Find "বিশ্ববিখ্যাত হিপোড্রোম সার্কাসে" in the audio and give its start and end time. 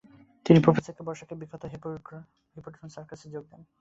1.41-3.27